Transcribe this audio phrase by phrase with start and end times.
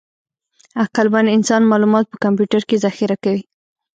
[0.83, 3.41] عقلمن انسان معلومات په کمپیوټر کې ذخیره کوي.